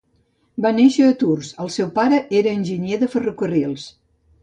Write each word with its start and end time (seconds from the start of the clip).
Va 0.65 0.71
néixer 0.77 1.09
a 1.09 1.17
Tours, 1.25 1.51
el 1.65 1.71
seu 1.77 1.93
pare 2.01 2.23
era 2.43 2.57
enginyer 2.63 3.01
de 3.07 3.15
ferrocarrils. 3.19 3.91